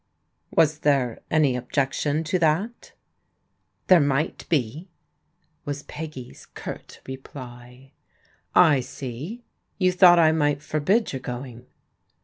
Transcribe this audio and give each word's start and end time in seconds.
"Was 0.57 0.79
there 0.79 1.19
any 1.29 1.55
objection 1.55 2.23
to 2.23 2.39
that? 2.39 2.93
""There 3.87 3.99
might 3.99 4.49
be," 4.49 4.89
was 5.63 5.83
Peggy's 5.83 6.47
curt 6.47 7.01
reply. 7.05 7.91
*' 8.23 8.55
I 8.71 8.79
see. 8.79 9.43
You 9.77 9.91
thought 9.91 10.17
I 10.17 10.31
might 10.31 10.63
forbid 10.63 11.13
your 11.13 11.19
going." 11.19 11.67